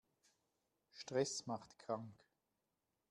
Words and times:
Stress 0.93 1.45
macht 1.45 1.77
krank. 1.77 2.11